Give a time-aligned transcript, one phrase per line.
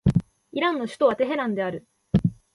[0.51, 1.85] イランの首都はテヘランである